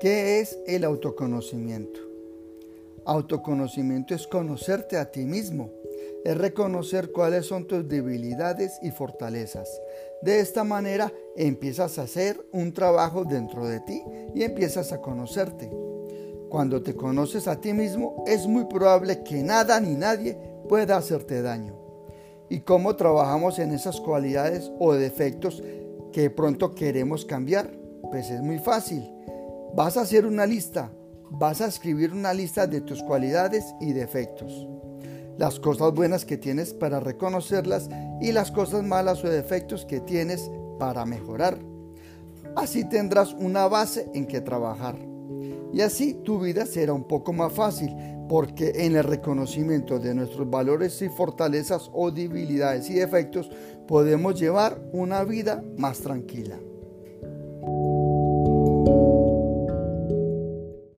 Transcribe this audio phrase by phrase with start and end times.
[0.00, 2.00] ¿Qué es el autoconocimiento?
[3.04, 5.70] Autoconocimiento es conocerte a ti mismo,
[6.24, 9.68] es reconocer cuáles son tus debilidades y fortalezas.
[10.22, 14.02] De esta manera empiezas a hacer un trabajo dentro de ti
[14.34, 15.70] y empiezas a conocerte.
[16.48, 21.42] Cuando te conoces a ti mismo es muy probable que nada ni nadie pueda hacerte
[21.42, 21.74] daño.
[22.48, 25.62] ¿Y cómo trabajamos en esas cualidades o defectos
[26.10, 27.70] que pronto queremos cambiar?
[28.10, 29.20] Pues es muy fácil
[29.74, 30.90] Vas a hacer una lista,
[31.30, 34.66] vas a escribir una lista de tus cualidades y defectos.
[35.38, 37.88] Las cosas buenas que tienes para reconocerlas
[38.20, 41.58] y las cosas malas o defectos que tienes para mejorar.
[42.56, 44.96] Así tendrás una base en que trabajar.
[45.72, 47.94] Y así tu vida será un poco más fácil,
[48.28, 53.48] porque en el reconocimiento de nuestros valores y fortalezas o debilidades y defectos
[53.86, 56.58] podemos llevar una vida más tranquila.